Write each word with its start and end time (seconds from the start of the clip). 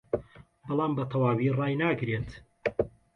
بەڵام 0.65 0.91
بەتەواوی 0.97 1.49
ڕایناگرێت 1.59 2.29